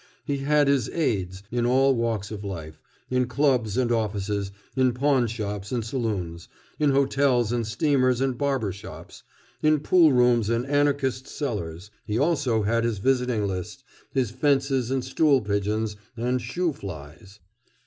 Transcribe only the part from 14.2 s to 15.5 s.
"fences" and "stool